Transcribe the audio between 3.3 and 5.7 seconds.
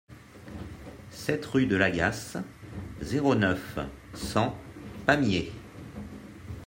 neuf, cent, Pamiers